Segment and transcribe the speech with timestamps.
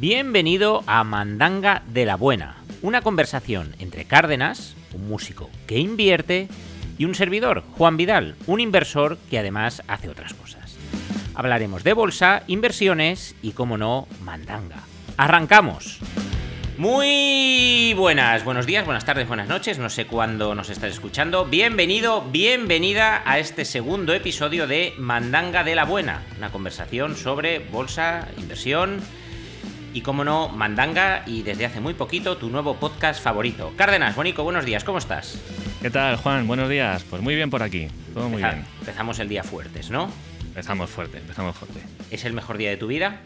[0.00, 6.48] Bienvenido a Mandanga de la Buena, una conversación entre Cárdenas, un músico que invierte,
[6.96, 10.78] y un servidor, Juan Vidal, un inversor que además hace otras cosas.
[11.34, 14.84] Hablaremos de bolsa, inversiones y, como no, mandanga.
[15.18, 15.98] ¡Arrancamos!
[16.78, 21.44] Muy buenas, buenos días, buenas tardes, buenas noches, no sé cuándo nos estás escuchando.
[21.44, 28.28] Bienvenido, bienvenida a este segundo episodio de Mandanga de la Buena, una conversación sobre bolsa,
[28.38, 29.02] inversión
[29.92, 33.72] y, como no, Mandanga y desde hace muy poquito tu nuevo podcast favorito.
[33.76, 35.38] Cárdenas, Bonico, buenos días, ¿cómo estás?
[35.82, 36.46] ¿Qué tal, Juan?
[36.46, 37.04] Buenos días.
[37.04, 38.66] Pues muy bien por aquí, todo muy Empeza- bien.
[38.80, 40.10] Empezamos el día fuertes, ¿no?
[40.46, 41.80] Empezamos fuerte, empezamos fuerte.
[42.10, 43.20] ¿Es el mejor día de tu vida?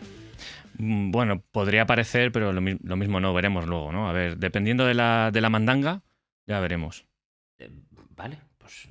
[0.79, 4.09] Mm, Bueno, podría parecer, pero lo, mi- lo mismo no, veremos luego, ¿no?
[4.09, 6.03] A ver, dependiendo de la, de la mandanga,
[6.47, 7.05] ya veremos.
[7.59, 7.71] Eh,
[8.17, 8.87] Vale, pues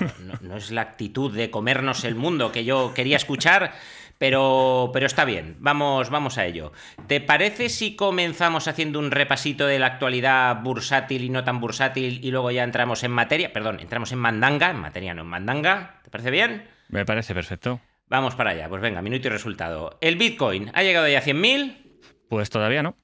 [0.00, 0.08] eh,
[0.42, 3.72] no es la actitud de comernos el mundo que yo quería escuchar,
[4.22, 6.70] pero, pero está bien, vamos, vamos a ello.
[7.08, 12.24] ¿Te parece si comenzamos haciendo un repasito de la actualidad bursátil y no tan bursátil
[12.24, 13.52] y luego ya entramos en materia?
[13.52, 16.68] Perdón, entramos en mandanga, en materia no en mandanga, ¿te parece bien?
[16.88, 17.80] Me parece perfecto.
[18.06, 19.98] Vamos para allá, pues venga, minuto y resultado.
[20.00, 21.98] ¿El Bitcoin ha llegado ya a 100.000?
[22.28, 22.94] Pues todavía no.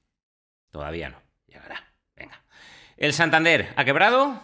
[0.71, 1.83] Todavía no, llegará,
[2.15, 2.45] venga.
[2.95, 4.41] ¿El Santander ha quebrado?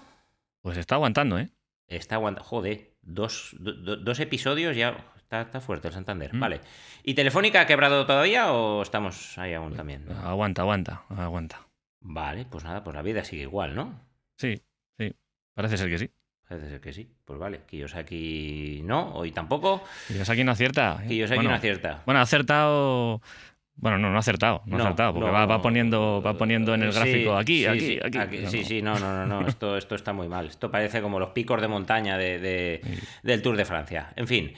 [0.61, 1.51] Pues está aguantando, ¿eh?
[1.87, 2.49] Está aguantando.
[2.49, 4.97] Joder, dos, do- do- dos episodios ya.
[5.25, 6.33] Está, está fuerte el Santander.
[6.35, 6.39] Mm.
[6.39, 6.61] Vale.
[7.03, 10.05] ¿Y Telefónica ha quebrado todavía o estamos ahí aún también?
[10.23, 11.61] Aguanta, aguanta, aguanta.
[12.01, 13.99] Vale, pues nada, pues la vida sigue igual, ¿no?
[14.37, 14.61] Sí,
[14.99, 15.11] sí.
[15.55, 16.11] Parece ser que sí.
[16.47, 17.09] Parece ser que sí.
[17.25, 17.61] Pues vale.
[17.65, 19.83] Kiyosaki no, hoy tampoco.
[20.07, 20.99] Kiyosaki no acierta.
[21.03, 21.07] ¿eh?
[21.07, 22.03] Kiyosaki bueno, no acierta.
[22.05, 23.21] Bueno, ha acertado.
[23.77, 24.61] Bueno, no, no ha acertado.
[24.67, 25.33] No, ha acertado, porque no.
[25.33, 28.17] va, va poniendo, va poniendo en el Sí, gráfico aquí, sí, aquí, sí, aquí.
[28.37, 28.63] No, Sí, no.
[28.67, 29.47] sí, no, no, no, no.
[29.47, 30.45] Esto, esto está muy mal.
[30.47, 32.79] Esto parece como los picos de montaña de,
[33.23, 34.13] del Tour de Francia.
[34.15, 34.53] En fin.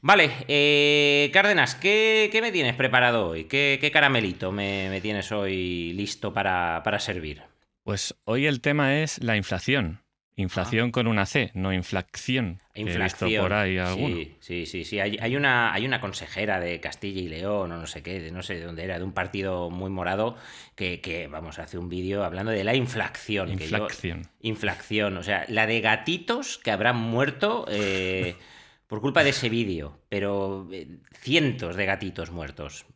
[0.00, 3.44] Vale, eh, Cárdenas, ¿qué, qué me tienes preparado hoy?
[3.44, 7.42] ¿Qué, qué caramelito me, me tienes hoy listo para, para servir?
[7.82, 10.00] Pues hoy el tema es la inflación.
[10.38, 12.60] Inflación con una C, no inflación.
[12.74, 13.42] He visto Inflación.
[13.42, 14.16] por ahí alguno.
[14.16, 14.84] Sí, sí, sí.
[14.84, 15.00] sí.
[15.00, 18.30] Hay, hay una, hay una consejera de Castilla y León, o no sé qué, de
[18.32, 20.36] no sé de dónde era, de un partido muy morado,
[20.74, 23.56] que, que vamos, hace un vídeo hablando de la inflación.
[23.56, 24.28] que yo- Inflación.
[24.42, 28.36] Inflación, o sea, la de gatitos que habrán muerto eh,
[28.86, 30.86] por culpa de ese vídeo, pero eh,
[31.20, 32.86] cientos de gatitos muertos.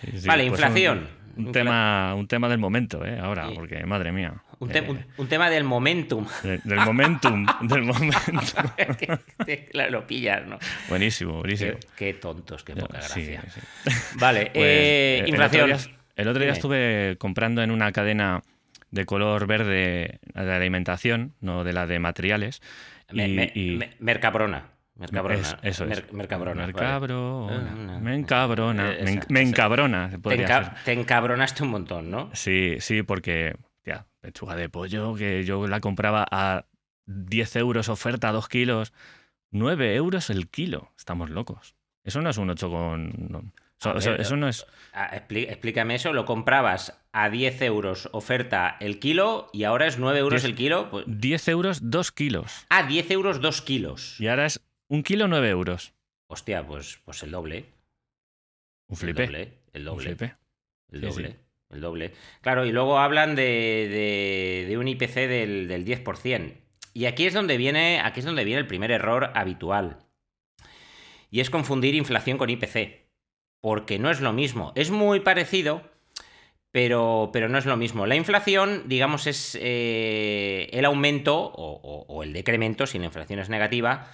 [0.00, 1.08] Sí, sí, Vale, pues inflación.
[1.36, 3.18] Un, tema, un tema del momento, ¿eh?
[3.18, 3.54] Ahora, Sí.
[3.56, 4.34] porque madre mía.
[4.60, 6.26] Un, te- Eh, un- un tema del momentum.
[6.44, 8.38] de- del momentum, del momentum.
[9.72, 10.58] claro, lo pillas, ¿no?
[10.88, 11.72] buenísimo, buenísimo.
[11.96, 13.42] Qué, qué tontos, qué poca gracia.
[14.20, 15.70] Vale, Pues, eh, eh, inflación.
[15.70, 16.56] El otro día, el otro día Dime.
[16.56, 18.42] estuve comprando en una cadena
[18.92, 22.62] de color verde de alimentación, no de la de materiales.
[23.10, 24.68] Me- y- me- y- me- Mercabrona.
[24.96, 25.40] Mercabrona.
[25.40, 25.90] Es- eso es.
[25.90, 26.60] Mer- Mercabrona.
[26.62, 26.72] vale.
[26.72, 27.94] Mercabrona.
[27.96, 28.92] Ah, Me encabrona.
[28.92, 30.10] Eh, Me, me encabrona.
[30.10, 32.30] se Te, enca- te encabronaste un montón, ¿no?
[32.32, 36.66] Sí, sí, porque, ya, pechuga de pollo, que yo la compraba a
[37.06, 38.92] 10 euros oferta, 2 kilos.
[39.50, 40.92] 9 euros el kilo.
[40.96, 41.74] Estamos locos.
[42.04, 43.12] Eso no es un 8 con...
[43.30, 43.42] no.
[43.80, 44.64] Eso, A eso- ver, eso no es...
[44.94, 50.20] Explí- explícame eso, lo comprabas a 10 euros oferta el kilo y ahora es 9
[50.20, 50.90] euros Diez- el kilo.
[50.90, 51.04] Pues...
[51.08, 52.66] 10 euros, 2 kilos.
[52.70, 54.20] Ah, 10 euros 2 kilos.
[54.20, 55.92] Y ahora es un kilo, 9 euros.
[56.28, 57.66] Hostia, pues, pues el doble.
[58.88, 59.26] Un El flipe.
[59.26, 59.52] doble.
[59.72, 60.06] El Un doble.
[60.06, 60.34] flipe.
[60.92, 61.28] El Sí, doble.
[61.30, 61.36] sí.
[61.70, 62.12] El doble.
[62.40, 66.54] Claro, y luego hablan de, de- de un IPC del, del 10%.
[66.92, 68.00] Y aquí es donde viene.
[68.00, 69.98] Aquí es donde viene el primer error habitual.
[71.30, 73.08] Y es confundir inflación con IPC.
[73.60, 74.72] Porque no es lo mismo.
[74.76, 75.82] Es muy parecido,
[76.70, 78.06] pero, pero no es lo mismo.
[78.06, 83.40] La inflación, digamos, es eh, el aumento o, o- o el decremento, si la inflación
[83.40, 84.12] es negativa,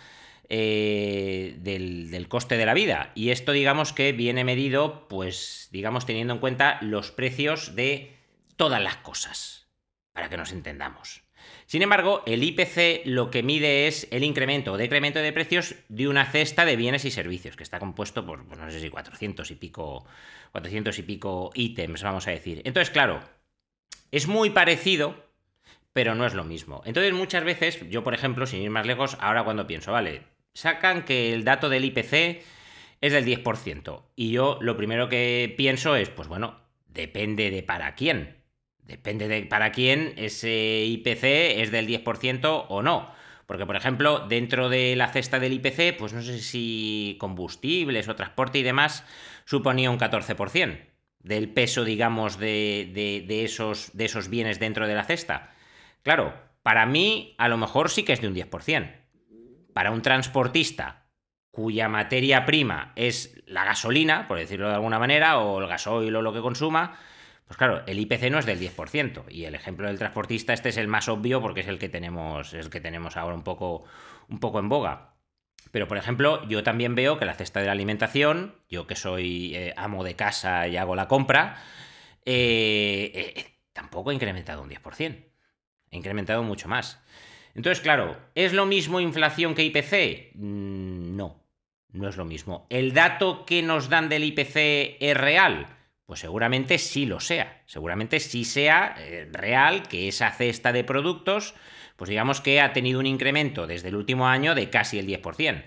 [0.52, 3.12] eh, del, coste de la vida.
[3.14, 8.16] Y esto, digamos, que viene medido, pues, digamos, teniendo en cuenta los precios de
[8.56, 9.68] todas las cosas,
[10.12, 11.22] para que nos entendamos.
[11.66, 16.08] Sin embargo, el IPC lo que mide es el incremento o decremento de precios de
[16.08, 19.48] una cesta de bienes y servicios, que está compuesto por, pues, no sé si 400
[19.52, 20.04] y pico,
[20.50, 22.60] 400 y pico ítems, vamos a decir.
[22.64, 23.20] Entonces, claro,
[24.10, 25.30] es muy parecido,
[25.92, 26.82] pero no es lo mismo.
[26.84, 30.24] Entonces, muchas veces, yo, por ejemplo, sin ir más lejos, ahora cuando pienso, vale,
[30.54, 32.42] sacan que el dato del IPC
[33.00, 34.02] es del 10%.
[34.16, 38.36] Y yo lo primero que pienso es, pues bueno, depende de para quién.
[38.82, 43.12] Depende de para quién ese IPC es del 10% o no.
[43.46, 48.14] Porque, por ejemplo, dentro de la cesta del IPC, pues no sé si combustibles o
[48.16, 49.04] transporte y demás
[49.44, 50.78] suponía un 14%
[51.20, 55.54] del peso, digamos, de, de- de esos, de esos bienes dentro de la cesta.
[56.02, 58.99] Claro, para mí a lo mejor sí que es de un 10%.
[59.72, 61.06] Para un transportista
[61.50, 66.22] cuya materia prima es la gasolina, por decirlo de alguna manera, o el gasoil o
[66.22, 66.96] lo que consuma,
[67.50, 69.24] pues claro, el IPC no es del 10%.
[69.28, 72.54] Y el ejemplo del transportista, este es el más obvio porque es el que tenemos,
[72.54, 73.82] el que tenemos ahora un poco,
[74.28, 75.14] un poco en boga.
[75.72, 79.54] Pero, por ejemplo, yo también veo que la cesta de la alimentación, yo que soy
[79.56, 81.56] eh, amo de casa y hago la compra,
[82.24, 85.24] eh, eh, tampoco ha incrementado un 10%.
[85.92, 87.02] Ha incrementado mucho más.
[87.54, 90.34] Entonces, claro, ¿es lo mismo inflación que IPC?
[90.34, 91.42] Mm, no,
[91.92, 92.66] no es lo mismo.
[92.70, 95.66] ¿El dato que nos dan del IPC es real?
[96.06, 97.62] Pues seguramente sí lo sea.
[97.66, 101.54] Seguramente sí sea eh, real que esa cesta de productos,
[101.96, 105.64] pues digamos que ha tenido un incremento desde el último año de casi el 10%.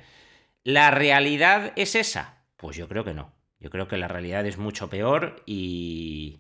[0.64, 2.44] ¿La realidad es esa?
[2.58, 3.34] Pues yo creo que no.
[3.60, 6.40] Yo creo que la realidad es mucho peor y...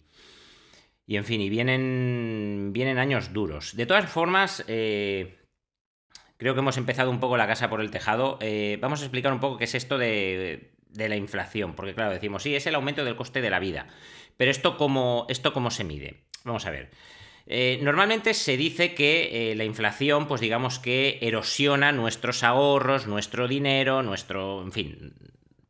[1.13, 3.75] Y en fin, y vienen, vienen años duros.
[3.75, 5.37] De todas formas, eh,
[6.37, 8.39] creo que hemos empezado un poco la casa por el tejado.
[8.41, 12.09] Eh, vamos a explicar un poco qué es esto de, de la inflación, porque claro,
[12.09, 13.89] decimos, sí, es el aumento del coste de la vida,
[14.37, 16.23] pero esto cómo, esto cómo se mide.
[16.45, 16.89] Vamos a ver.
[17.45, 24.01] Eh, normalmente se dice que la inflación, pues digamos que erosiona nuestros ahorros, nuestro dinero,
[24.01, 25.13] nuestro, en fin,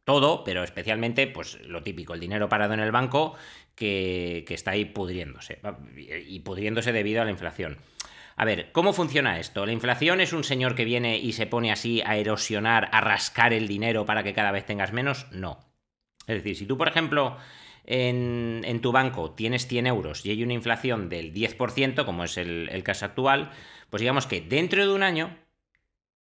[0.05, 3.35] todo, pero especialmente, pues lo típico, el dinero parado en el banco
[3.75, 5.59] que, está ahí pudriéndose,
[6.27, 7.77] y pudriéndose debido a la inflación.
[8.35, 9.65] A ver, ¿cómo funciona esto?
[9.65, 13.53] ¿La inflación es un señor que viene y se pone así a erosionar, a rascar
[13.53, 15.27] el dinero para que cada vez tengas menos?
[15.31, 15.59] No.
[16.25, 17.37] Es decir, si tú, por ejemplo,
[17.85, 22.69] en, tu banco tienes 100 euros y hay una inflación del 10%, como es el,
[22.71, 23.51] el caso actual,
[23.89, 25.37] pues digamos que dentro de un año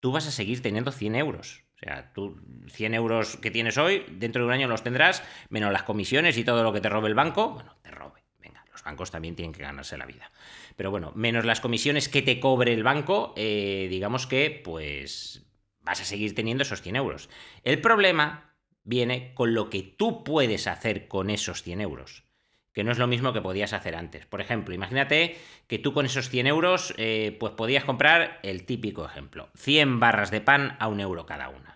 [0.00, 1.63] tú vas a seguir teniendo 100 euros.
[1.84, 5.70] O sea, tú 100 euros que tienes hoy, dentro de un año los tendrás, menos
[5.70, 8.24] las comisiones y todo lo que te robe el banco, bueno, te robe.
[8.38, 10.32] Venga, los bancos también tienen que ganarse la vida.
[10.76, 15.44] Pero bueno, menos las comisiones que te cobre el banco, eh, digamos que pues
[15.82, 17.28] vas a seguir teniendo esos 100 euros.
[17.64, 22.24] El problema viene con lo que tú puedes hacer con esos 100 euros,
[22.72, 24.24] que no es lo mismo que podías hacer antes.
[24.24, 25.36] Por ejemplo, imagínate
[25.66, 30.30] que tú con esos 100 euros eh, pues podías comprar el típico ejemplo, 100 barras
[30.30, 31.73] de pan a un euro cada una.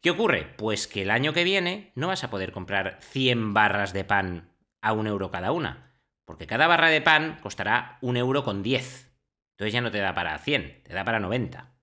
[0.00, 0.54] ¿Qué ocurre?
[0.56, 4.50] Pues que el año que viene no vas a poder comprar 100 barras de pan
[4.80, 5.92] a un euro cada una,
[6.24, 9.12] porque cada barra de pan costará un euro con 10.
[9.52, 11.74] Entonces ya no te da para 100, te da para 90.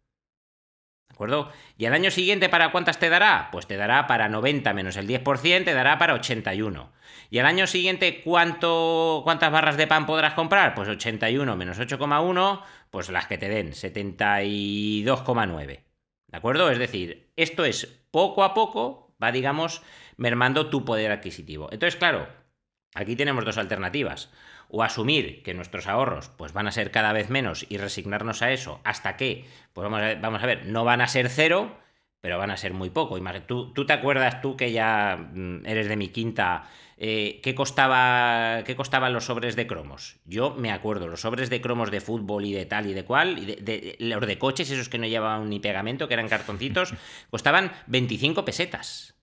[1.09, 1.51] ¿De acuerdo?
[1.77, 3.49] ¿Y al año siguiente para cuántas te dará?
[3.51, 6.91] Pues te dará para 90 menos el 10%, te dará para 81.
[7.29, 10.73] ¿Y al año siguiente cuánto, cuántas barras de pan podrás comprar?
[10.73, 15.86] Pues 81 menos 8,1, pues las que te den, 72,9.
[16.27, 16.69] ¿De acuerdo?
[16.69, 19.81] Es decir, esto es poco a poco, va, digamos,
[20.17, 21.69] mermando tu poder adquisitivo.
[21.71, 22.27] Entonces, claro,
[22.97, 24.31] Aquí tenemos dos alternativas.
[24.69, 28.51] O asumir que nuestros ahorros pues, van a ser cada vez menos y resignarnos a
[28.51, 31.77] eso hasta que, pues vamos a ver, vamos a ver no van a ser cero,
[32.19, 33.17] pero van a ser muy poco.
[33.45, 38.63] ¿Tú, tú te acuerdas, tú que ya mm, eres de mi quinta, eh, ¿qué, costaba,
[38.65, 40.17] ¿qué costaban los sobres de cromos?
[40.25, 43.37] Yo me acuerdo, los sobres de cromos de fútbol y de tal y de cual,
[43.37, 46.93] y de, los de coches, esos que no llevaban ni pegamento, que eran cartoncitos,
[47.29, 49.13] costaban 25 pesetas.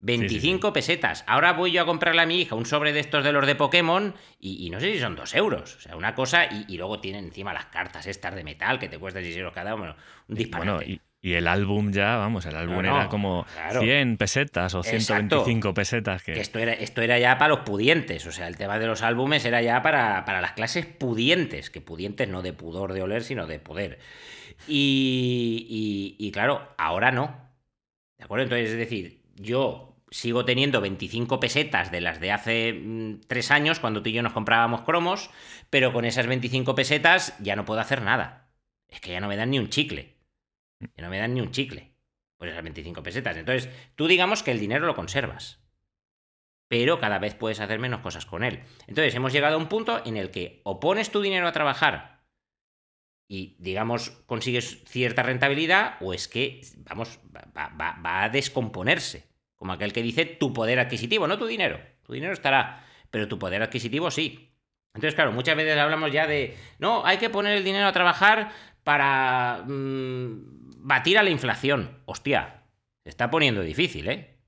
[0.00, 1.24] 25 pesetas.
[1.28, 3.54] Ahora voy yo a comprarle a mi hija un sobre de estos de los de
[3.54, 5.76] Pokémon y, no sé si son 2 euros.
[5.76, 8.98] O sea, una cosa y, luego tienen encima las cartas estas de metal que te
[8.98, 9.94] cuestan 6 euros cada uno.
[10.26, 10.70] Un disparate.
[10.70, 13.46] Bueno, y, el álbum ya, vamos, el álbum era como
[13.78, 16.22] 100 pesetas o 125 pesetas.
[16.22, 16.32] Que...
[16.32, 18.26] esto, era, esto era ya para los pudientes.
[18.26, 21.70] O sea, el tema de los álbumes era ya para, para las clases pudientes.
[21.70, 24.00] Que pudientes no de pudor de oler, sino de poder.
[24.66, 27.52] Y, y claro, ahora no.
[28.18, 28.42] ¿De acuerdo?
[28.42, 33.80] Entonces, es decir, yo sigo teniendo 25 pesetas de las de hace mm, tres años,
[33.80, 35.30] cuando tú y yo nos comprábamos cromos,
[35.70, 38.50] pero con esas 25 pesetas ya no puedo hacer nada.
[38.88, 40.11] Es que ya no me dan ni un chicle.
[40.96, 41.94] Ya no me dan ni un chicle
[42.36, 43.36] por esas 25 pesetas.
[43.36, 45.60] Entonces, tú digamos que el dinero lo conservas.
[46.68, 48.62] Pero cada vez puedes hacer menos cosas con él.
[48.86, 52.24] Entonces, hemos llegado a un punto en el que o pones tu dinero a trabajar
[53.28, 57.20] y, digamos, consigues cierta rentabilidad, o es que, vamos,
[57.56, 59.32] va a descomponerse.
[59.54, 61.80] Como aquel que dice tu poder adquisitivo, no tu dinero.
[62.02, 64.52] Tu dinero estará, pero tu poder adquisitivo sí.
[64.94, 68.50] Entonces, claro, muchas veces hablamos ya de, no, hay que poner el dinero a trabajar
[68.82, 71.98] para mm, batir a la inflación.
[72.04, 72.64] Hostia,
[73.02, 74.38] se está poniendo difícil, ¿eh?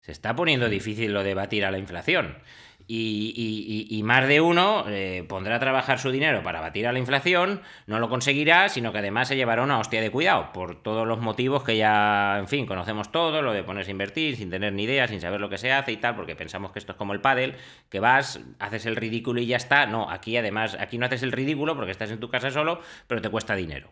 [0.00, 2.38] Se está poniendo difícil lo de batir a la inflación.
[2.90, 7.60] Y, más de uno eh, pondrá a trabajar su dinero para batir a la inflación,
[7.86, 11.20] no lo conseguirá, sino que además se llevará una hostia de cuidado, por todos los
[11.20, 14.84] motivos que ya, en fin, conocemos todos, lo de ponerse a invertir sin tener ni
[14.84, 17.12] idea, sin saber lo que se hace y tal, porque pensamos que esto es como
[17.12, 17.56] el pádel,
[17.90, 19.84] que vas, haces el ridículo y ya está.
[19.84, 23.20] No, aquí además, aquí no haces el ridículo porque estás en tu casa solo, pero
[23.20, 23.90] te cuesta dinero.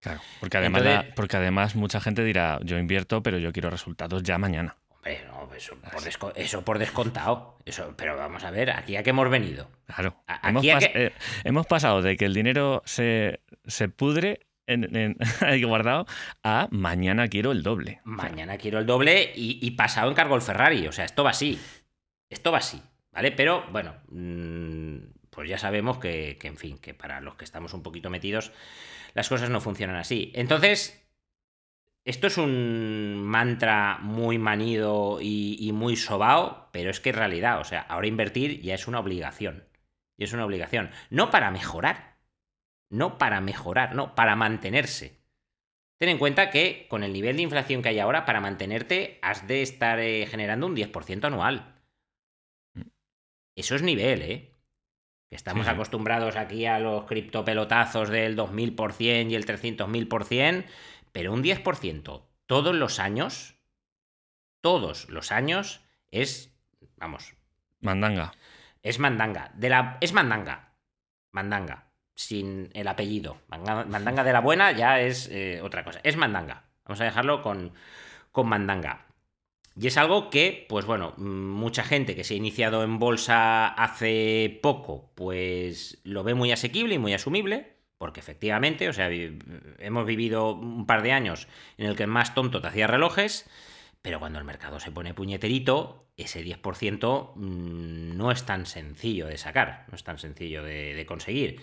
[0.00, 4.22] Claro, porque además, Entonces- porque además mucha gente dirá, yo invierto, pero yo quiero resultados
[4.22, 4.76] ya mañana.
[4.90, 7.56] Hombre, no, eso por, eso por descontado.
[7.64, 9.68] Eso, pero vamos a ver, aquí a qué hemos venido.
[9.86, 10.22] Claro.
[10.26, 11.12] A- Hemos, pas- que- eh,
[11.44, 15.16] hemos pasado de que el dinero se, se pudre en, en-
[15.68, 16.06] guardado
[16.44, 18.00] a mañana quiero el doble.
[18.04, 20.86] Mañana quiero el doble y, y pasado encargo el Ferrari.
[20.88, 21.58] O sea, esto va así.
[22.28, 23.32] Esto va así, ¿vale?
[23.32, 24.96] Pero bueno, mm,
[25.38, 28.50] pues ya sabemos que, que, en fin, que para los que estamos un poquito metidos,
[29.14, 30.32] las cosas no funcionan así.
[30.34, 31.08] Entonces,
[32.04, 37.60] esto es un mantra muy manido y, y muy sobao, pero es que es realidad.
[37.60, 39.68] O sea, ahora invertir ya es una obligación.
[40.16, 40.90] Y es una obligación.
[41.08, 42.16] No para mejorar.
[42.90, 45.20] No para mejorar, no, para mantenerse.
[45.98, 49.46] Ten en cuenta que con el nivel de inflación que hay ahora, para mantenerte has
[49.46, 51.80] de estar eh, generando un 10% anual.
[53.54, 54.57] Eso es nivel, ¿eh?
[55.28, 55.74] Que estamos Sí, sí.
[55.74, 60.64] acostumbrados aquí a los criptopelotazos del 2000% y el 300.000%,
[61.12, 63.54] pero un 10% todos los años,
[64.62, 65.80] todos los años,
[66.10, 66.54] es,
[66.96, 67.34] vamos,
[67.80, 68.32] Mandanga.
[68.82, 69.50] es mandanga.
[69.54, 70.72] De la, es mandanga.
[71.32, 71.84] Mandanga.
[72.14, 73.38] Sin el apellido.
[73.48, 76.00] Mandanga de la buena ya es eh, otra cosa.
[76.02, 76.64] Es mandanga.
[76.84, 77.72] Vamos a dejarlo con,
[78.32, 79.06] con mandanga.
[79.80, 83.68] Y es algo que, pues bueno, mm, mucha gente que se ha iniciado en bolsa
[83.68, 90.06] hace poco, pues lo ve muy asequible y muy asumible, porque efectivamente, o sea, hemos
[90.06, 93.48] vivido un par de años en el que el más tonto te hacía relojes,
[94.02, 99.38] pero cuando el mercado se pone puñeterito, ese 10% mm, no es tan sencillo de
[99.38, 101.62] sacar, no es tan sencillo de, de conseguir.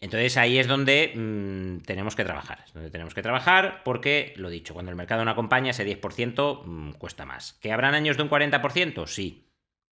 [0.00, 2.62] Entonces ahí es donde mm, tenemos que trabajar.
[2.64, 6.64] Es donde tenemos que trabajar porque, lo dicho, cuando el mercado no acompaña, ese 10%
[6.64, 7.54] mm, cuesta más.
[7.60, 9.06] ¿Que habrán años de un 40%?
[9.06, 9.46] Sí.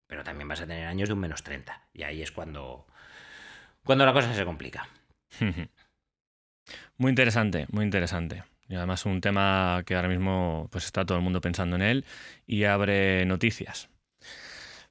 [0.08, 1.74] Pero también vas a tener años de un menos 30%.
[1.94, 2.88] Y ahí es cuando,
[3.84, 4.88] cuando la cosa se complica.
[6.98, 8.44] Muy interesante, muy interesante.
[8.68, 12.06] Y además un tema que ahora mismo pues está todo el mundo pensando en él
[12.46, 13.90] y abre noticias.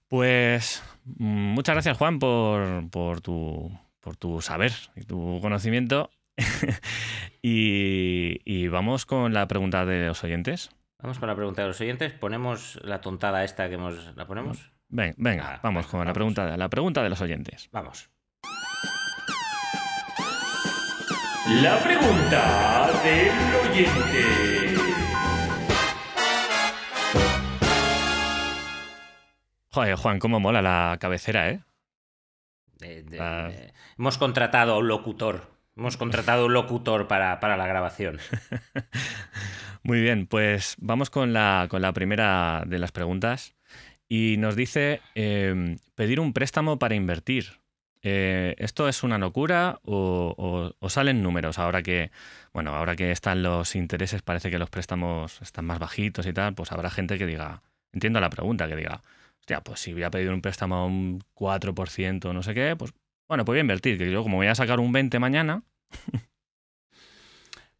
[0.08, 6.12] Pues mm, muchas gracias Juan por, por tu, por tu saber y tu conocimiento.
[7.42, 10.70] y, y vamos con la pregunta de los oyentes.
[11.02, 12.12] Vamos con la pregunta de los oyentes.
[12.12, 14.14] ¿Ponemos la tontada esta que hemos...
[14.14, 14.70] ¿La ponemos?
[14.88, 17.68] Ven- venga, Ah, vamos venga, con la pregunta, la pregunta de los oyentes.
[17.72, 18.08] Vamos.
[21.62, 24.76] La pregunta del oyente.
[29.72, 31.60] Joder, Juan, cómo mola la cabecera, ¿eh?
[32.78, 33.50] De- de- Ah.
[33.98, 35.50] hemos contratado a un locutor.
[35.76, 38.18] Hemos contratado a un locutor para, para la grabación.
[39.82, 43.54] Muy bien, pues vamos con la, con la primera de las preguntas.
[44.08, 47.60] Y nos dice eh, pedir un préstamo para invertir.
[48.02, 51.58] Eh, ¿Esto es una locura o, o- o salen números?
[51.58, 52.10] Ahora que,
[52.52, 56.54] bueno, ahora que están los intereses, parece que los préstamos están más bajitos y tal,
[56.54, 59.02] pues habrá gente que diga, entiendo la pregunta, que diga,
[59.46, 62.74] hostia, pues si voy a pedir un préstamo a un 4% o no sé qué,
[62.76, 62.92] pues
[63.28, 65.62] bueno, pues voy a invertir, que yo como voy a sacar un 20 mañana,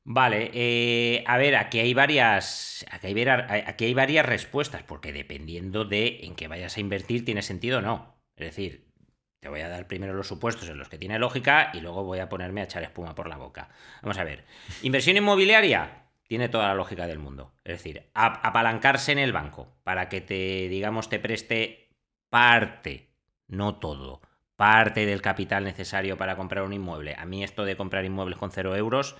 [0.08, 2.86] Vale, eh, a ver, aquí hay varias.
[2.92, 7.82] Aquí hay varias respuestas, porque dependiendo de en qué vayas a invertir, tiene sentido o
[7.82, 8.16] no.
[8.36, 8.86] Es decir,
[9.40, 12.20] te voy a dar primero los supuestos en los que tiene lógica y luego voy
[12.20, 13.68] a ponerme a echar espuma por la boca.
[14.00, 14.44] Vamos a ver.
[14.82, 17.52] Inversión inmobiliaria tiene toda la lógica del mundo.
[17.64, 21.90] Es decir, ap- apalancarse en el banco para que te, digamos, te preste
[22.30, 23.10] parte,
[23.48, 24.20] no todo,
[24.56, 27.14] parte del capital necesario para comprar un inmueble.
[27.18, 29.16] A mí esto de comprar inmuebles con cero euros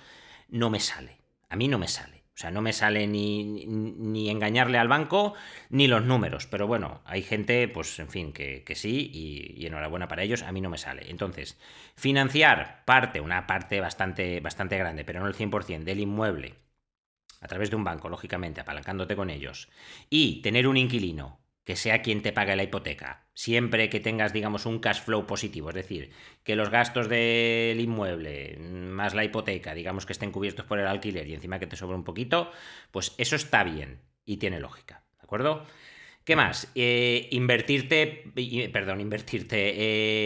[0.49, 1.17] no me sale.
[1.49, 2.17] A mí no me sale.
[2.35, 5.33] O sea, no me sale ni, ni, engañarle al banco
[5.69, 6.45] ni los números.
[6.45, 10.43] Pero bueno, hay gente, pues en fin, que, que sí y, y enhorabuena para ellos.
[10.43, 11.09] A mí no me sale.
[11.09, 11.59] Entonces,
[11.95, 16.55] financiar parte, una parte bastante, bastante grande, pero no el 100% del inmueble
[17.41, 19.69] a través de un banco, lógicamente, apalancándote con ellos,
[20.09, 24.65] y tener un inquilino que sea quien te pague la hipoteca, siempre que tengas, digamos,
[24.65, 26.11] un cash flow positivo, es decir,
[26.43, 31.27] que los gastos del inmueble más la hipoteca, digamos que estén cubiertos por el alquiler
[31.27, 32.51] y encima que te sobra un poquito,
[32.91, 35.65] pues eso está bien y tiene lógica, ¿de acuerdo?
[36.23, 36.69] ¿Qué más?
[36.75, 39.73] Eh, invertirte, y- perdón, invertirte,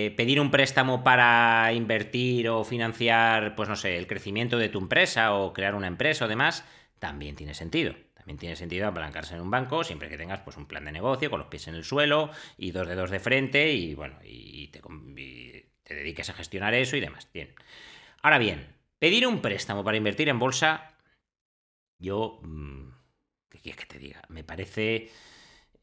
[0.08, 4.80] eh, pedir un préstamo para invertir o financiar, pues no sé, el crecimiento de tu
[4.80, 6.66] empresa o crear una empresa o demás,
[7.02, 7.96] también tiene sentido.
[8.14, 11.32] También tiene sentido apalancarse en un banco siempre que tengas pues, un plan de negocio
[11.32, 14.82] con los pies en el suelo y dos dedos de frente y bueno, y te,
[15.82, 17.28] te dediques a gestionar eso y demás.
[17.34, 17.56] Bien.
[18.22, 18.68] Ahora bien,
[19.00, 20.96] pedir un préstamo para invertir en bolsa,
[21.98, 22.90] yo, mm,
[23.50, 24.22] ¿qué quieres que te diga?
[24.30, 25.10] Me parece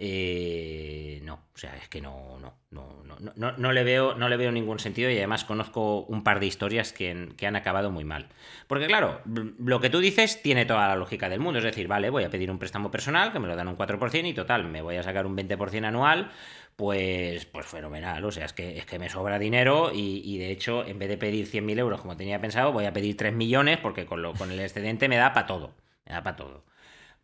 [0.00, 4.28] eh, no, o sea, es que no, no, no, no, no, no, le veo, no
[4.28, 7.90] le veo ningún sentido y además conozco un par de historias que, que, han acabado
[7.90, 8.28] muy mal.
[8.68, 12.10] Porque claro, lo que tú dices tiene toda la lógica del mundo, es decir, vale,
[12.10, 14.82] voy a pedir un préstamo personal que me lo dan un 4% y total, me
[14.82, 16.30] voy a sacar un 20% anual,
[16.76, 20.52] pues, pues fenomenal, o sea, es que, es que me sobra dinero y, y de
[20.52, 23.78] hecho, en vez de pedir 100.000 euros como tenía pensado, voy a pedir 3 millones
[23.78, 25.74] porque con, lo, con el excedente me da para todo,
[26.06, 26.67] me da para todo.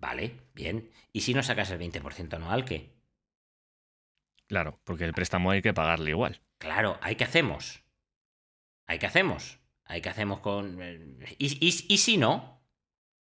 [0.04, 0.90] Vale, bien.
[1.14, 2.92] ¿Y si no sacas el 20% anual, qué?
[4.46, 6.42] Claro, porque el préstamo hay que pagarle igual.
[6.58, 7.82] Claro, ¿hay que hacemos?
[8.86, 9.60] ¿Hay que hacemos?
[9.86, 10.78] ¿Hay que hacemos con...?
[11.38, 12.60] ¿Y, y, y si no?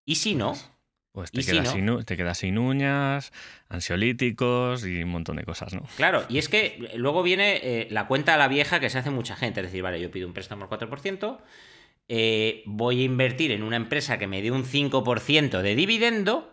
[0.04, 0.56] ¿Y si no?
[1.14, 2.00] Pues te quedas, si no?
[2.00, 3.32] sin, te quedas, sin, uñas,
[3.70, 5.84] ansiolíticos y un montón de cosas, ¿no?
[5.96, 9.10] Claro, y es que luego viene eh, la cuenta a la vieja que se hace
[9.10, 9.62] mucha gente.
[9.62, 11.40] Es decir, vale, yo pido un préstamo al 4%,
[12.10, 16.53] eh, voy a invertir en una empresa que me dé un 5% de dividendo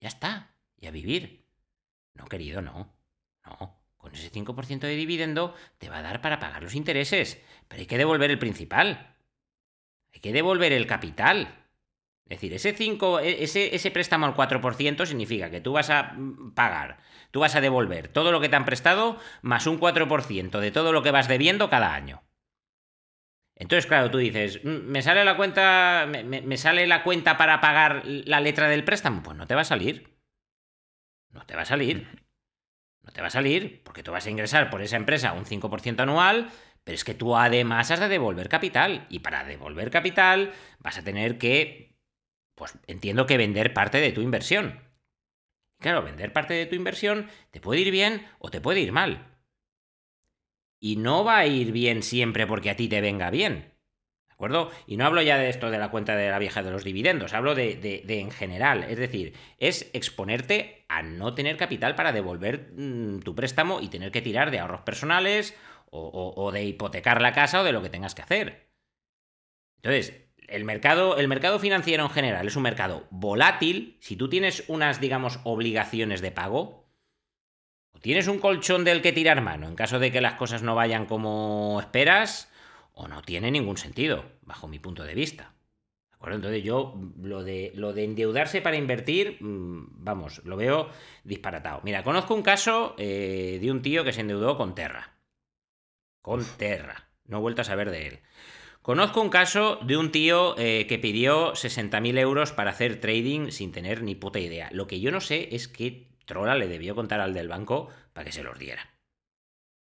[0.00, 0.54] ya está.
[0.76, 1.44] Y a vivir.
[2.14, 2.92] No, querido, no.
[3.44, 3.80] No.
[3.96, 7.40] Con ese 5% de dividendo te va a dar para pagar los intereses.
[7.68, 9.16] Pero hay que devolver el principal.
[10.12, 11.60] Hay que devolver el capital.
[12.24, 16.14] Es decir, ese, 5, e, ese, ese préstamo al 4% significa que tú vas a
[16.14, 16.98] mm, pagar,
[17.32, 20.92] tú vas a devolver todo lo que te han prestado más un 4% de todo
[20.92, 22.22] lo que vas debiendo cada año.
[23.60, 28.02] Entonces, claro, tú dices, mm, ¿me sale la cuenta, me, sale la cuenta para pagar
[28.06, 29.22] la letra del préstamo?
[29.22, 30.16] Pues no te va a salir.
[31.28, 32.08] No te va a salir.
[33.02, 36.00] No te va a salir, porque tú vas a ingresar por esa empresa un 5%
[36.00, 36.50] anual,
[36.84, 39.06] pero es que tú además has de devolver capital.
[39.10, 41.98] Y para devolver capital vas a tener que,
[42.54, 44.80] pues entiendo que vender parte de tu inversión.
[45.80, 49.39] Claro, vender parte de tu inversión te puede ir bien o te puede ir mal.
[50.80, 53.74] Y no va a ir bien siempre porque a ti te venga bien.
[54.26, 54.70] ¿De acuerdo?
[54.86, 57.34] Y no hablo ya de esto de la cuenta de la vieja de los dividendos,
[57.34, 58.84] hablo de, de, en general.
[58.84, 64.10] Es decir, es exponerte a no tener capital para devolver mmm, tu préstamo y tener
[64.10, 65.54] que tirar de ahorros personales
[65.90, 68.70] o, o, de hipotecar la casa o de lo que tengas que hacer.
[69.82, 73.98] Entonces, el mercado, el mercado financiero en general es un mercado volátil.
[74.00, 76.79] Si tú tienes unas, digamos, obligaciones de pago,
[78.00, 81.06] tienes un colchón del que tirar mano en caso de que las cosas no vayan
[81.06, 82.50] como esperas,
[83.00, 85.54] o no tiene ningún sentido, bajo mi punto de vista.
[86.10, 86.36] ¿De acuerdo?
[86.36, 90.90] Entonces yo lo de, lo de endeudarse para invertir, vamos, lo veo
[91.24, 91.80] disparatado.
[91.82, 95.14] Mira, conozco un caso eh, de un tío que se endeudó con Terra.
[96.20, 97.08] Con Terra.
[97.24, 98.20] No he vuelto a saber de él.
[98.82, 103.72] Conozco un caso de un tío eh, que pidió 60.000 euros para hacer trading sin
[103.72, 104.68] tener ni puta idea.
[104.72, 108.24] Lo que yo no sé es qué trola le debió contar al del banco para
[108.24, 108.88] que se los diera.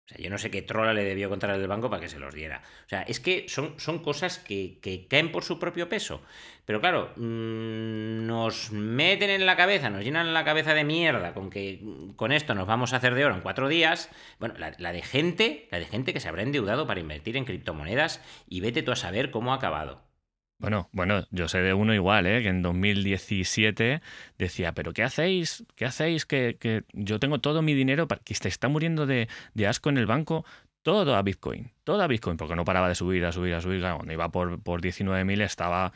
[0.05, 2.09] O sea, yo no sé qué trola le debió contar al del banco para que
[2.09, 2.61] se los diera.
[2.85, 6.21] O sea, es que son, son cosas que, que, caen por su propio peso.
[6.65, 11.49] Pero claro, mmm, nos meten en la cabeza, nos llenan la cabeza de mierda con
[11.49, 11.81] que
[12.17, 14.09] con esto nos vamos a hacer de oro en cuatro días.
[14.39, 17.45] Bueno, la, la de gente, la de gente que se habrá endeudado para invertir en
[17.45, 20.12] criptomonedas y vete tú a saber cómo ha acabado.
[20.59, 22.41] Bueno, bueno, yo sé de uno igual, ¿eh?
[22.41, 24.01] que en 2017
[24.37, 25.65] decía, pero ¿qué hacéis?
[25.75, 26.25] ¿Qué hacéis?
[26.25, 28.21] Que, que yo tengo todo mi dinero, para...
[28.21, 30.45] que se está muriendo de, de, asco en el banco,
[30.81, 33.81] todo a Bitcoin, todo a Bitcoin, porque no paraba de subir, a subir, a subir.
[33.81, 35.91] Cuando iba por, por 19.000 estaba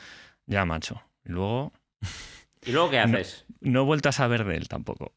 [0.45, 1.01] ya macho.
[1.23, 1.73] Y luego...
[2.65, 3.45] ¿Y luego qué haces?
[3.61, 5.13] No, no he vuelto a saber de él tampoco.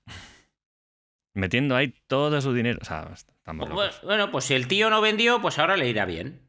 [1.35, 2.79] Metiendo ahí todo su dinero.
[2.83, 4.01] O sea, estamos locos.
[4.05, 6.41] Bueno, pues si el tío no vendió, pues ahora le irá bien.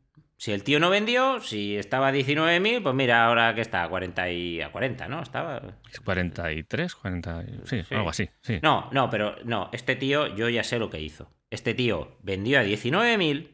[0.41, 3.89] Si el tío no vendió, si estaba a 19.000, pues mira, ahora que está a
[3.89, 5.21] 40 y a 40, ¿no?
[5.21, 5.61] Estaba
[6.03, 8.57] 43, 40, sí, sí, algo así, sí.
[8.63, 11.29] No, no, pero no, este tío yo ya sé lo que hizo.
[11.51, 13.49] Este tío vendió a 19.000,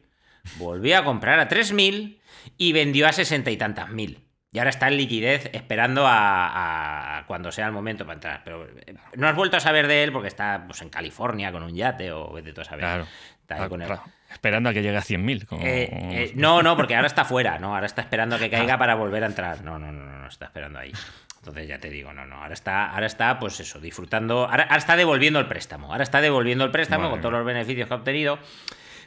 [0.56, 2.20] volvió a comprar a 3.000
[2.56, 4.24] y vendió a 60 y tantas mil.
[4.50, 8.40] Y ahora está en liquidez esperando a, a, cuando sea el momento para entrar.
[8.44, 11.62] Pero eh, no has vuelto a saber de él porque está pues, en California con
[11.62, 12.80] un yate o vete tú a saber.
[12.80, 13.06] Claro.
[13.42, 13.90] Está ahí con él.
[14.30, 15.46] Esperando a que llegue a 100.000.
[15.46, 15.62] Como...
[15.64, 17.74] Eh, eh, no, no, porque ahora está fuera, ¿no?
[17.74, 19.62] Ahora está esperando a que caiga para volver a entrar.
[19.62, 20.92] No, no, no, no, no está esperando ahí.
[21.38, 24.76] Entonces ya te digo, no, no, ahora está, ahora está, pues eso, disfrutando, ahora, ahora
[24.76, 27.96] está devolviendo el préstamo, ahora está devolviendo el préstamo con todos los beneficios que ha
[27.96, 28.38] obtenido,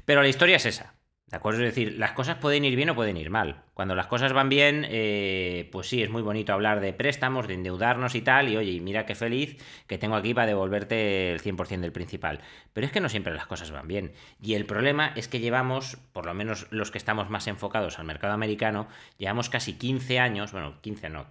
[0.06, 0.94] pero la historia es esa,
[1.32, 1.62] ¿De acuerdo?
[1.62, 3.64] Es decir, las cosas pueden ir bien o pueden ir mal.
[3.74, 7.54] Cuando las cosas van bien, eh, pues sí, es muy bonito hablar de préstamos, de
[7.54, 9.56] endeudarnos y tal, y oye, mira qué feliz
[9.88, 12.42] que tengo aquí para devolverte el 100% del principal.
[12.74, 14.12] Pero es que no siempre las cosas van bien.
[14.42, 18.06] Y el problema es que llevamos, por lo menos los que estamos más enfocados al
[18.06, 21.28] mercado americano, llevamos casi 15 años, bueno, 15 no,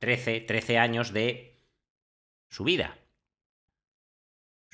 [0.00, 1.60] 13, 13 años de
[2.48, 2.96] subida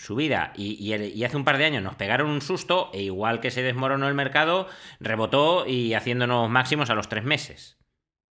[0.01, 3.39] subida y, y, y, hace un par de años nos pegaron un susto e igual
[3.41, 4.67] que se desmoronó el mercado,
[4.99, 7.77] rebotó y haciéndonos máximos a los tres meses.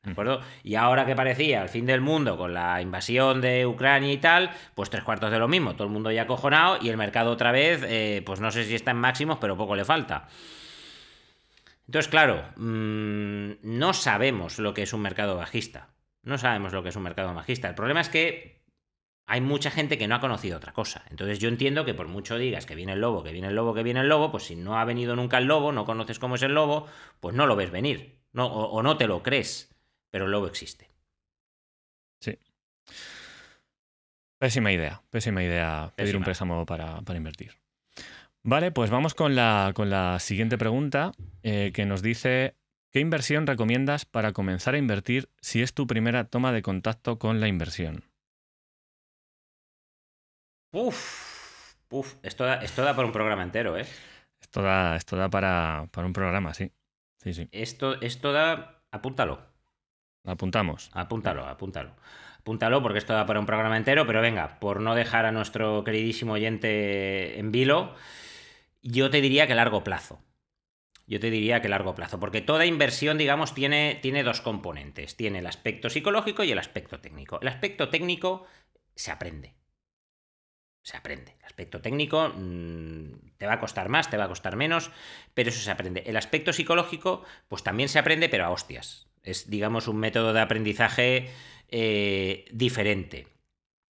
[0.04, 0.42] ¿De acuerdo?
[0.64, 4.52] Y ahora que parecía el fin del mundo con la invasión de Ucrania y tal,
[4.76, 7.54] pues tres cuartos de lo mismo, todo el mundo ya acojonado y el mercado otra
[7.54, 10.28] vez, eh, pues no sé si está en máximos, pero poco le falta.
[11.88, 15.94] Entonces, claro, mmm, no sabemos lo que es un mercado bajista.
[16.24, 17.70] No sabemos lo que es un mercado bajista.
[17.70, 18.63] El problema es que
[19.26, 21.04] hay mucha gente que no ha conocido otra cosa.
[21.10, 23.74] Entonces yo entiendo que por mucho digas que viene el lobo, que viene el lobo,
[23.74, 26.36] que viene el lobo, pues si no ha venido nunca el lobo, no conoces cómo
[26.36, 26.88] es el lobo,
[27.20, 28.20] pues no lo ves venir.
[28.34, 29.74] No, o, o no te lo crees
[30.14, 30.92] pero el lobo existe.
[32.20, 32.38] Sí.
[34.38, 36.18] Pésima idea, pésima idea pedir pésima.
[36.20, 37.54] un préstamo para, para, invertir.
[38.44, 42.58] Vale, pues vamos con la, con la siguiente pregunta eh, que nos dice,
[42.92, 47.40] ¿qué inversión recomiendas para comenzar a invertir si es tu primera toma de contacto con
[47.40, 48.04] la inversión?
[50.74, 53.86] Uf, uf, esto da, esto da para un programa entero, ¿eh?
[54.42, 56.72] Esto da, esto da para, para un programa, sí.
[57.24, 57.48] Sí, sí.
[57.52, 59.40] Esto, esto da, apúntalo.
[60.26, 60.90] Apuntamos.
[60.94, 61.96] Apúntalo, apúntalo.
[62.40, 65.84] Apúntalo porque esto da para un programa entero, pero venga, por no dejar a nuestro
[65.84, 67.94] queridísimo oyente en vilo,
[68.82, 70.24] yo te diría que largo plazo.
[71.06, 75.16] Yo te diría que largo plazo, porque toda inversión, digamos, tiene, tiene dos componentes.
[75.18, 77.40] Tiene el aspecto psicológico y el aspecto técnico.
[77.42, 78.48] El aspecto técnico
[78.96, 79.54] se aprende.
[80.84, 81.36] Se aprende.
[81.40, 84.92] El aspecto técnico mmm, te va a costar más, te va a costar menos,
[85.34, 86.04] pero eso se aprende.
[86.06, 89.08] El aspecto psicológico, pues también se aprende, pero a hostias.
[89.24, 91.32] Es, digamos, un método de aprendizaje
[91.70, 93.28] eh, diferente.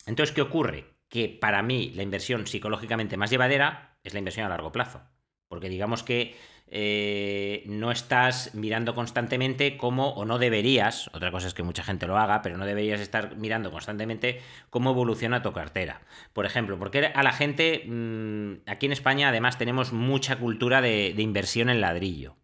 [0.06, 0.84] Entonces, ¿qué ocurre?
[1.08, 5.02] Que para mí la inversión psicológicamente más llevadera es la inversión a largo plazo.
[5.48, 6.36] Porque digamos que
[6.74, 12.06] eh, no estás mirando constantemente cómo, o no deberías, otra cosa es que mucha gente
[12.06, 16.00] lo haga, pero no deberías estar mirando constantemente cómo evoluciona tu cartera.
[16.32, 21.12] Por ejemplo, porque a la gente, mmm, aquí en España además tenemos mucha cultura de,
[21.14, 22.38] de inversión en ladrillo.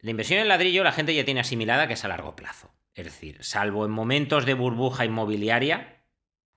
[0.00, 2.72] La inversión en ladrillo la gente ya tiene asimilada que es a largo plazo.
[2.94, 6.02] Es decir, salvo en momentos de burbuja inmobiliaria,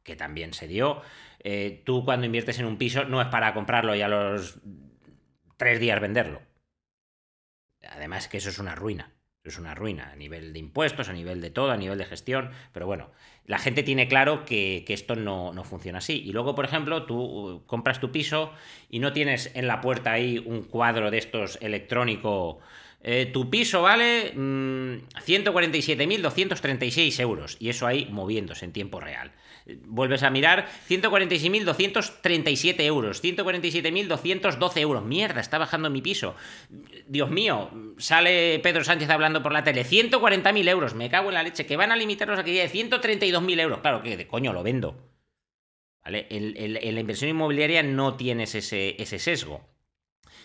[0.04, 1.04] que también se dio,
[1.44, 4.60] eh, tú cuando inviertes en un piso no es para comprarlo y a los
[5.62, 6.42] tres días venderlo.
[7.88, 9.12] Además que eso es una ruina.
[9.44, 12.50] Es una ruina a nivel de impuestos, a nivel de todo, a nivel de gestión.
[12.74, 13.12] Pero bueno,
[13.46, 16.20] la gente tiene claro que, que esto no, no, funciona así.
[16.26, 18.54] Y luego, por ejemplo, tú uh, compras tu piso
[18.90, 22.60] y no tienes en la puerta ahí un cuadro de estos electrónico
[23.04, 27.58] eh, tu piso vale mmm, 147.236 euros.
[27.60, 29.32] Y eso ahí moviéndose en tiempo real.
[29.86, 33.24] Vuelves a mirar 146.237 euros.
[33.24, 35.06] 147.212 euros.
[35.06, 36.36] Mierda, está bajando mi piso.
[37.08, 39.86] Dios mío, sale Pedro Sánchez hablando por la tele.
[39.86, 40.96] 140.000 euros.
[40.96, 41.66] Me cago en la leche.
[41.66, 43.80] Que van a limitarnos aquí de 132.000 euros.
[43.80, 44.96] Claro que de coño lo vendo.
[46.04, 46.28] ¿Vale?
[46.30, 49.71] En, en, la inversión inmobiliaria no tienes ese, ese sesgo.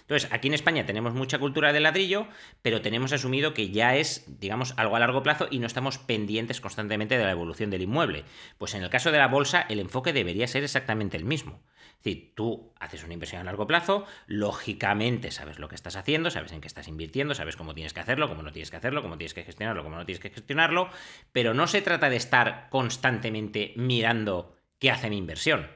[0.07, 2.29] Entonces, aquí en España tenemos mucha cultura de ladrillo,
[2.63, 6.61] pero tenemos asumido que ya es, digamos, algo a largo plazo y no estamos pendientes
[6.61, 8.25] constantemente de la evolución del inmueble.
[8.57, 11.61] Pues en el caso de la bolsa, el enfoque debería ser exactamente el mismo.
[11.75, 16.31] Es decir, tú haces una inversión a largo plazo, lógicamente sabes lo que estás haciendo,
[16.31, 19.03] sabes en qué estás invirtiendo, sabes cómo tienes que hacerlo, cómo no tienes que hacerlo,
[19.03, 20.89] cómo tienes que gestionarlo, cómo no tienes que gestionarlo,
[21.33, 25.69] pero no se trata de estar constantemente mirando qué hace mi inversión.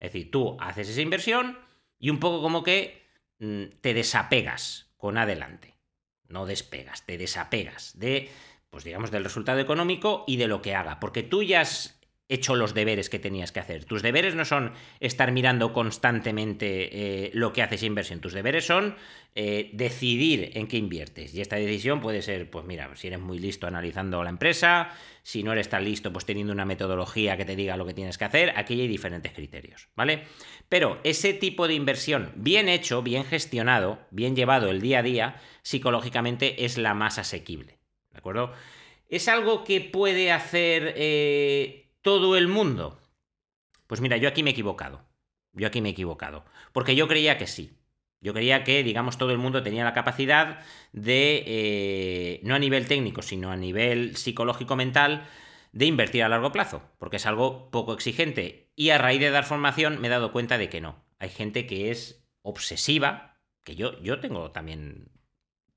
[0.00, 1.60] Es decir, tú haces esa inversión
[2.00, 3.05] y un poco como que
[3.38, 5.76] te desapegas con adelante.
[6.28, 8.30] No despegas, te desapegas de,
[8.70, 10.98] pues digamos, del resultado económico y de lo que haga.
[11.00, 11.95] Porque tú ya has
[12.28, 13.84] hecho los deberes que tenías que hacer.
[13.84, 18.20] Tus deberes no son estar mirando constantemente eh, lo que haces inversión.
[18.20, 18.96] Tus deberes son
[19.36, 21.34] eh, decidir en qué inviertes.
[21.34, 24.90] Y esta decisión puede ser, pues mira, si eres muy listo analizando la empresa,
[25.22, 28.18] si no eres tan listo, pues teniendo una metodología que te diga lo que tienes
[28.18, 28.52] que hacer.
[28.56, 30.24] Aquí hay diferentes criterios, ¿vale?
[30.68, 35.36] Pero ese tipo de inversión bien hecho, bien gestionado, bien llevado el día a día,
[35.62, 37.78] psicológicamente es la más asequible.
[38.10, 38.52] ¿De acuerdo?
[39.08, 40.94] Es algo que puede hacer.
[40.96, 43.00] Eh, todo el mundo?
[43.88, 45.04] Pues mira, yo aquí me he equivocado.
[45.52, 46.44] Yo aquí me he equivocado.
[46.72, 47.76] Porque yo creía que sí.
[48.20, 50.60] Yo creía que, digamos, todo el mundo tenía la capacidad
[50.92, 55.26] de, eh, no a nivel técnico, sino a nivel psicológico-mental,
[55.72, 58.70] de invertir a largo plazo, porque es algo poco exigente.
[58.76, 61.04] Y a raíz de dar formación me he dado cuenta de que no.
[61.18, 65.08] Hay gente que es obsesiva, que yo, yo tengo también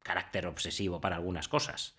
[0.03, 1.95] carácter obsesivo para algunas cosas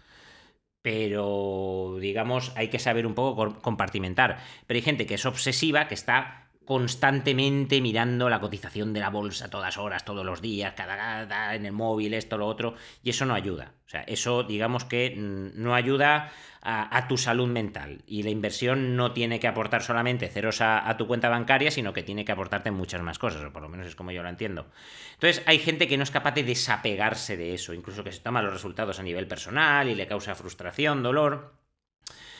[0.82, 4.38] pero digamos hay que saber un poco compartimentar.
[4.66, 9.50] Pero hay gente que es obsesiva, que está constantemente mirando la cotización de la bolsa
[9.50, 13.26] todas horas, todos los días, cada, cada en el móvil, esto, lo otro, y eso
[13.26, 13.74] no ayuda.
[13.86, 16.30] O sea, eso digamos que mm, no ayuda
[16.62, 18.04] a, tu salud mental.
[18.06, 22.04] Y la inversión no tiene que aportar solamente ceros a, tu cuenta bancaria, sino que
[22.04, 24.70] tiene que aportarte muchas más cosas, o por lo menos es como yo lo entiendo.
[25.14, 28.42] Entonces, hay gente que no es capaz de desapegarse de eso, incluso que se toma
[28.42, 31.52] los resultados a nivel personal y le causa frustración, dolor.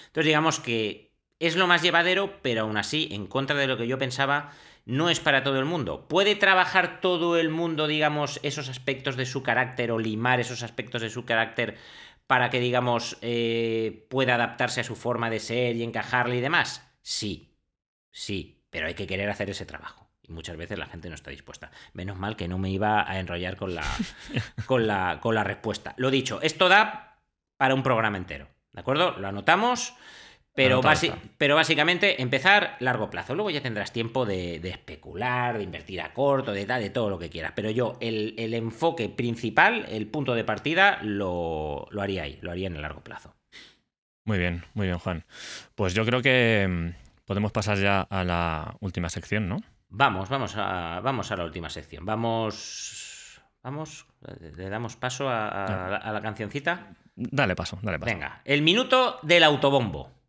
[0.07, 1.10] Entonces, digamos que
[1.41, 4.53] es lo más llevadero, pero aún así, en contra de lo que yo pensaba,
[4.85, 6.07] no es para todo el mundo.
[6.07, 11.01] ¿Puede trabajar todo el mundo, digamos, esos aspectos de su carácter o limar esos aspectos
[11.01, 11.79] de su carácter
[12.27, 16.87] para que, digamos, eh, pueda adaptarse a su forma de ser y encajarle y demás?
[17.03, 17.57] Sí,
[18.13, 20.11] sí, pero hay que querer hacer ese trabajo.
[20.23, 21.71] Y muchas veces la gente no está dispuesta.
[21.95, 23.85] Menos mal que no me iba a enrollar con la,
[24.67, 25.95] con la, con la respuesta.
[25.97, 27.19] Lo dicho, esto da
[27.57, 28.49] para un programa entero.
[28.73, 29.17] ¿De acuerdo?
[29.19, 29.95] Lo anotamos.
[30.63, 30.83] Pero,
[31.39, 33.35] pero, básicamente empezar largo plazo.
[33.35, 37.31] Luego ya tendrás tiempo de, especular, de invertir a corto, de de todo lo que
[37.31, 37.53] quieras.
[37.57, 42.77] Pero yo, el, enfoque principal, el punto de partida, lo, haría ahí, lo haría en
[42.77, 43.35] el largo plazo.
[44.27, 45.25] Muy bien, muy bien, Juan.
[45.75, 49.57] Pues yo creo que mm, podemos pasar ya a la última sección, ¿no?
[49.89, 52.05] Vamos, vamos a, vamos a la última sección.
[52.05, 53.41] Vamos.
[53.63, 54.07] Vamos,
[54.41, 56.95] le damos paso a, a la cancioncita.
[57.15, 58.13] Dale paso, dale paso.
[58.13, 60.20] Venga, el minuto del autobombo.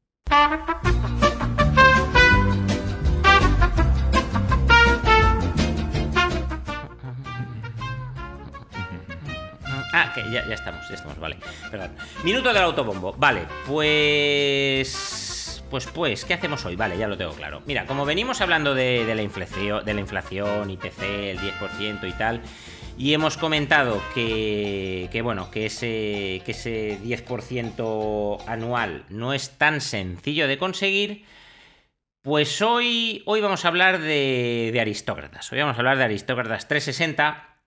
[9.93, 11.35] Ah, que ya, estamos, ya estamos, vale.
[11.69, 11.91] Perdón.
[12.23, 13.13] Minuto del autobombo.
[13.17, 15.21] Vale, pues.
[15.69, 16.75] Pues, pues, ¿qué hacemos hoy?
[16.75, 17.61] Vale, ya lo tengo claro.
[17.65, 22.13] Mira, como venimos hablando de, de la inflación, de la inflación, IPC, el 10% y
[22.13, 22.41] tal,
[23.01, 30.47] y hemos comentado que, bueno, que ese, que ese 10% anual no es tan sencillo
[30.47, 31.25] de conseguir.
[32.21, 35.51] Pues hoy, hoy vamos a hablar de, de aristócratas.
[35.51, 37.57] Hoy vamos a hablar de aristócratas 360,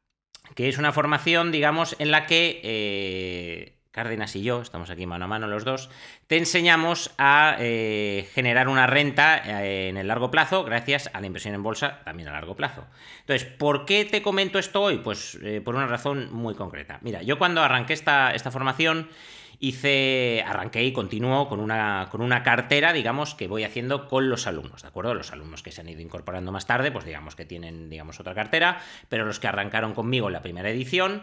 [0.55, 5.27] que es una formación, digamos, en la que eh, Cárdenas y yo, estamos aquí mano
[5.27, 5.89] a mano los dos,
[6.27, 11.29] te enseñamos a eh, generar una renta eh, en el largo plazo gracias a la
[11.29, 12.89] inversión en bolsa también a largo plazo.
[13.21, 14.99] Entonces, ¿por qué te comento esto hoy?
[14.99, 16.99] Pues eh, por una razón muy concreta.
[17.03, 19.09] Mira, yo cuando arranqué esta, esta formación
[19.61, 24.49] hice, arranqué y continúo con una, con una cartera, digamos, que voy haciendo con los
[24.49, 25.15] alumnos, ¿de acuerdo?
[25.15, 28.35] Los alumnos que se han ido incorporando más tarde, pues digamos que tienen, digamos, otra
[28.35, 31.23] cartera, pero los que arrancaron conmigo en la primera edición,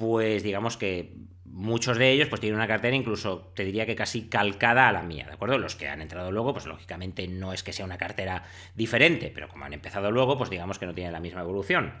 [0.00, 1.12] pues digamos que
[1.44, 5.02] muchos de ellos pues tienen una cartera incluso te diría que casi calcada a la
[5.02, 5.58] mía, ¿de acuerdo?
[5.58, 9.48] Los que han entrado luego, pues lógicamente no es que sea una cartera diferente, pero
[9.48, 11.92] como han empezado luego, pues digamos que no tienen la misma evolución.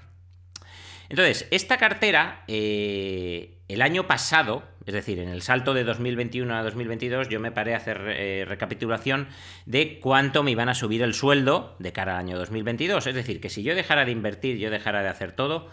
[1.10, 6.62] Entonces, esta cartera, eh, el año pasado, es decir, en el salto de 2021 a
[6.62, 9.28] 2022, yo me paré a hacer eh, recapitulación
[9.66, 13.06] de cuánto me iban a subir el sueldo de cara al año 2022.
[13.08, 15.68] Es decir, que si yo dejara de invertir, yo dejara de hacer todo,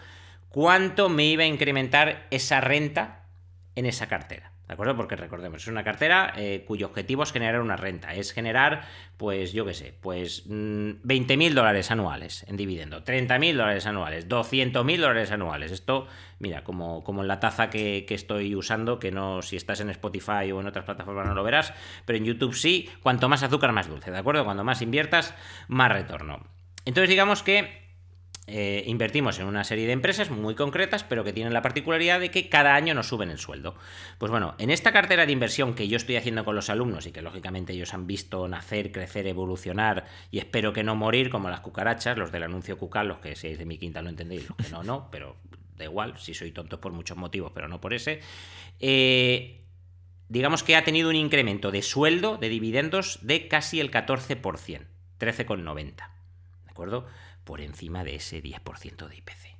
[0.48, 3.26] cuánto me iba a incrementar esa renta
[3.74, 4.52] en esa cartera.
[4.68, 4.96] ¿De acuerdo?
[4.96, 8.14] Porque recordemos, es una cartera eh, cuyo objetivo es generar una renta.
[8.14, 8.82] Es generar,
[9.16, 13.86] pues yo qué sé, pues 20 mm, mil dólares anuales en dividendo, 30 mil dólares
[13.86, 15.72] anuales, 200 mil dólares anuales.
[15.72, 16.06] Esto,
[16.38, 20.52] mira, como, en la taza que, que, estoy usando, que no, si estás en Spotify
[20.52, 21.72] o en otras plataformas no lo verás,
[22.04, 24.44] pero en YouTube sí, cuanto más azúcar, más dulce, ¿de acuerdo?
[24.44, 25.34] Cuando más inviertas,
[25.68, 26.46] más retorno.
[26.84, 27.87] Entonces digamos que
[28.48, 32.30] eh, invertimos en una serie de empresas muy concretas, pero que tienen la particularidad de
[32.30, 33.74] que cada año nos suben el sueldo.
[34.16, 37.12] Pues bueno, en esta cartera de inversión que yo estoy haciendo con los alumnos y
[37.12, 41.60] que lógicamente ellos han visto nacer, crecer, evolucionar y espero que no morir como las
[41.60, 44.70] cucarachas, los del anuncio cucal, los que seáis de mi quinta lo entendéis, los que
[44.70, 45.36] no, no, pero
[45.76, 48.20] da igual, si soy tonto por muchos motivos, pero no por ese.
[48.80, 49.64] Eh,
[50.28, 54.40] digamos que ha tenido un incremento de sueldo, de dividendos, de casi el 14%,
[55.18, 55.94] 13,90.
[55.94, 57.06] ¿De acuerdo?
[57.48, 59.56] Por encima de ese 10% de IPC.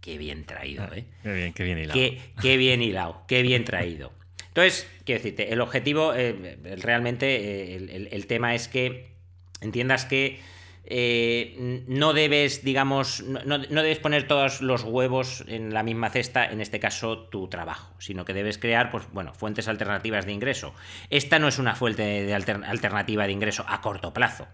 [0.00, 1.04] qué bien traído, ah, ¿eh?
[1.22, 2.00] Qué bien, qué bien hilado.
[2.40, 4.10] Qué, bien hilado, qué bien traído.
[4.48, 9.16] Entonces, quiero decirte, el objetivo, eh, realmente, eh, el, tema es que
[9.60, 10.40] entiendas que
[10.86, 16.46] eh, no debes, digamos, no, no, debes poner todos los huevos en la misma cesta,
[16.46, 20.74] en este caso tu trabajo, sino que debes crear, pues bueno, fuentes alternativas de ingreso.
[21.10, 24.48] Esta no es una fuente de alternativa de ingreso a corto plazo,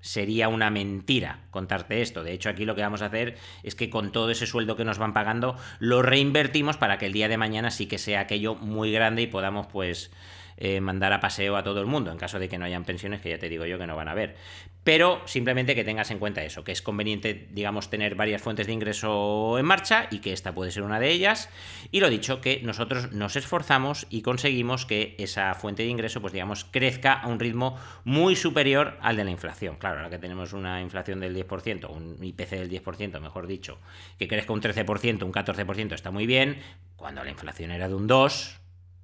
[0.00, 2.22] sería una mentira contarte esto.
[2.22, 4.84] De hecho, aquí lo que vamos a hacer es que con todo ese sueldo que
[4.84, 8.54] nos van pagando, lo reinvertimos para que el día de mañana sí que sea aquello
[8.54, 10.10] muy grande y podamos, pues,
[10.60, 13.20] eh, mandar a paseo a todo el mundo, en caso de que no hayan pensiones,
[13.20, 14.34] que ya te digo yo que no van a haber.
[14.82, 18.72] Pero simplemente que tengas en cuenta eso, que es conveniente, digamos, tener varias fuentes de
[18.72, 21.48] ingreso en marcha y que esta puede ser una de ellas.
[21.92, 26.32] Y lo dicho, que nosotros nos esforzamos y conseguimos que esa fuente de ingreso, pues
[26.32, 29.76] digamos, crezca a un ritmo muy superior al de la inflación.
[29.76, 33.78] Claro, ahora que tenemos una inflación del 10%, un IPC del 10%, mejor dicho,
[34.18, 36.58] que crezca un 13%, un 14%, está muy bien.
[36.96, 38.58] Cuando la inflación era de un 2%,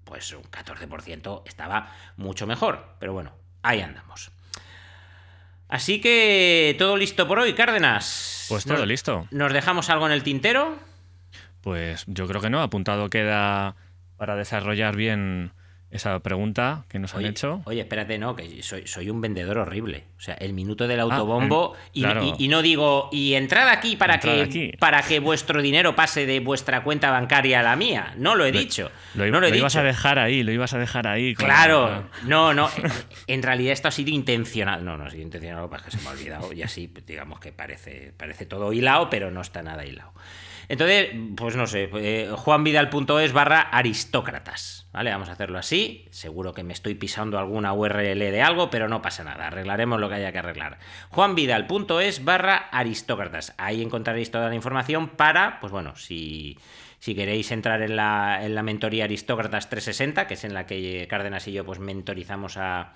[0.05, 2.97] pues un 14% estaba mucho mejor.
[2.99, 4.31] Pero bueno, ahí andamos.
[5.69, 8.47] Así que todo listo por hoy, Cárdenas.
[8.49, 9.27] Pues todo Nos- listo.
[9.31, 10.77] ¿Nos dejamos algo en el tintero?
[11.63, 12.63] Pues yo creo que no.
[12.63, 13.75] Apuntado queda
[14.17, 15.53] para desarrollar bien
[15.95, 17.63] esa pregunta que nos han Oye, hecho.
[17.65, 20.05] oye, espérate, no, que soy, soy un vendedor horrible.
[20.19, 22.25] O sea, el minuto del autobombo el- y, claro.
[22.39, 24.73] y- y no digo, y entrad aquí para Entrad que aquí.
[24.81, 28.13] para que vuestro dinero pase de vuestra cuenta bancaria a la mía.
[28.19, 28.91] No lo he dicho.
[29.15, 31.35] Lo, no lo he lo ibas a dejar ahí, lo ibas a dejar ahí.
[31.35, 32.69] Claro, no, no.
[33.27, 34.85] En realidad esto ha sido intencional.
[34.85, 36.53] No, no ha sido intencional, lo que pasa es que se me ha olvidado.
[36.53, 40.13] Y así, digamos que parece, parece todo hilado, pero no está nada hilado.
[40.69, 44.84] Entonces, pues no sé, eh, juanvidal.es barra aristócratas.
[44.95, 45.11] ¿Vale?
[45.11, 46.07] Vamos a hacerlo así.
[46.13, 49.49] Seguro que me estoy pisando alguna URL de algo, pero no pasa nada.
[49.49, 50.79] Arreglaremos lo que haya que arreglar.
[51.11, 53.55] juanvidal.es barra aristócratas.
[53.59, 56.57] Ahí encontraréis toda la información para, pues bueno, si,
[57.01, 61.09] si queréis entrar en la, en la mentoría Aristócratas 360, que es en la que
[61.11, 62.93] Cárdenas y yo pues mentorizamos a,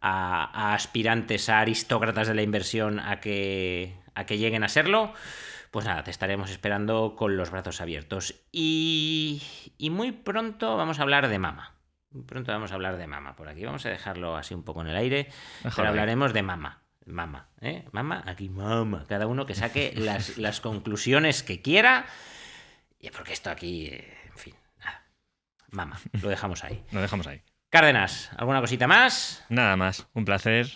[0.00, 5.12] a- aspirantes a aristócratas de la inversión a que, a que lleguen a serlo,
[5.70, 8.34] pues nada, te estaremos esperando con los brazos abiertos.
[8.52, 9.42] Y,
[9.76, 11.74] y muy pronto vamos a hablar de mama.
[12.10, 13.64] Muy pronto vamos a hablar de mama por aquí.
[13.64, 15.28] Vamos a dejarlo así un poco en el aire,
[15.76, 16.82] pero hablaremos de mama.
[17.04, 17.86] Mama, ¿eh?
[17.92, 19.04] Mama, aquí mama.
[19.08, 22.06] Cada uno que saque las, las conclusiones que quiera.
[22.98, 25.06] Y porque esto aquí, eh, en fin, nada.
[25.70, 26.84] Mama, lo dejamos ahí.
[26.92, 27.42] Lo dejamos ahí.
[27.70, 29.44] Cárdenas, ¿alguna cosita más?
[29.50, 30.06] Nada más.
[30.14, 30.66] Un placer.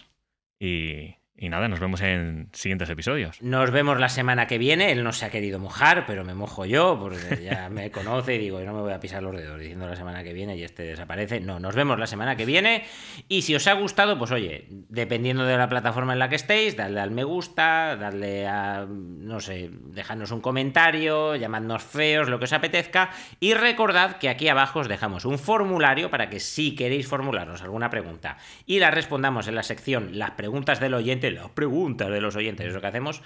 [0.59, 3.41] Y, y nada, nos vemos en siguientes episodios.
[3.43, 4.93] Nos vemos la semana que viene.
[4.93, 8.39] Él no se ha querido mojar, pero me mojo yo, porque ya me conoce y
[8.39, 10.63] digo, yo no me voy a pisar los dedos diciendo la semana que viene y
[10.63, 11.41] este desaparece.
[11.41, 12.85] No, nos vemos la semana que viene.
[13.29, 16.77] Y si os ha gustado, pues oye, dependiendo de la plataforma en la que estéis,
[16.77, 22.45] dadle al me gusta, dadle a, no sé, dejadnos un comentario, llamadnos feos, lo que
[22.45, 23.11] os apetezca.
[23.41, 27.91] Y recordad que aquí abajo os dejamos un formulario para que si queréis formularnos alguna
[27.91, 32.37] pregunta y la respondamos en la sección las preguntas del oyente, las preguntas de los
[32.37, 33.23] oyentes, es lo que hacemos,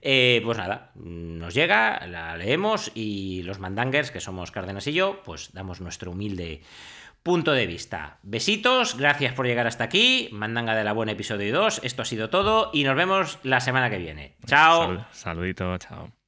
[0.00, 5.22] eh, pues nada, nos llega, la leemos y los mandangers, que somos Cárdenas y yo,
[5.24, 6.62] pues damos nuestro humilde
[7.22, 8.18] punto de vista.
[8.22, 12.30] Besitos, gracias por llegar hasta aquí, mandanga de la buena episodio 2, esto ha sido
[12.30, 14.36] todo y nos vemos la semana que viene.
[14.46, 14.86] Chao.
[14.86, 16.21] Sal- saludito, chao.